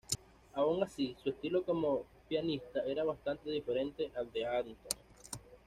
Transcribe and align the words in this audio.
Aun 0.55 0.81
así, 0.83 1.15
su 1.21 1.29
estilo 1.29 1.61
como 1.63 2.05
pianista 2.27 2.81
era 2.87 3.03
bastante 3.03 3.51
diferente 3.51 4.11
al 4.15 4.33
de 4.33 4.47
Antón. 4.47 4.97